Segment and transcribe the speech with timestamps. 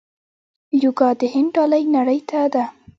[0.83, 2.63] یوګا د هند ډالۍ نړۍ ته ده.